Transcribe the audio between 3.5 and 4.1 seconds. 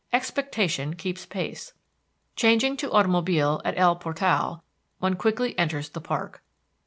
at El